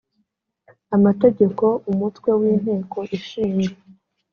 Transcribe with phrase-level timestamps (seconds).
[0.95, 3.73] amategeko umutwe w inteko ishinga